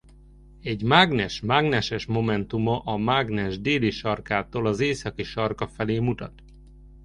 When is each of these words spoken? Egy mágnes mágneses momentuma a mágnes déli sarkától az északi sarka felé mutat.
Egy 0.61 0.83
mágnes 0.83 1.41
mágneses 1.41 2.05
momentuma 2.05 2.79
a 2.79 2.97
mágnes 2.97 3.59
déli 3.59 3.89
sarkától 3.89 4.65
az 4.67 4.79
északi 4.79 5.23
sarka 5.23 5.67
felé 5.67 5.99
mutat. 5.99 6.33